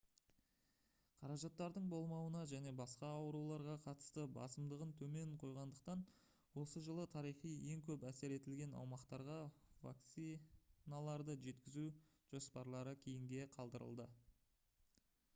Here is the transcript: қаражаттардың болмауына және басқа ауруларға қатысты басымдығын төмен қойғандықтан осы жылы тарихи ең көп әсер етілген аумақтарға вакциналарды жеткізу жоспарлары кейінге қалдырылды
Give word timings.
қаражаттардың 1.23 1.89
болмауына 1.89 2.39
және 2.51 2.71
басқа 2.79 3.09
ауруларға 3.17 3.75
қатысты 3.87 4.23
басымдығын 4.37 4.93
төмен 5.01 5.35
қойғандықтан 5.43 6.01
осы 6.63 6.83
жылы 6.87 7.05
тарихи 7.17 7.51
ең 7.75 7.85
көп 7.91 8.07
әсер 8.13 8.35
етілген 8.39 8.73
аумақтарға 8.81 9.37
вакциналарды 9.85 11.37
жеткізу 11.45 11.85
жоспарлары 12.33 12.97
кейінге 13.05 13.45
қалдырылды 13.59 14.09